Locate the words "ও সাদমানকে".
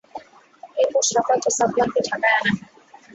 1.47-1.99